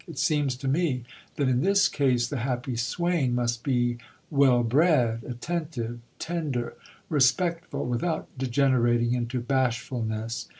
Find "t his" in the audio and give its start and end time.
1.61-1.87